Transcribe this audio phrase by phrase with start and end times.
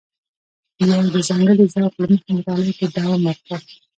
[0.77, 3.59] بیا یې د ځانګړي ذوق له مخې مطالعه ته دوام ورکړ.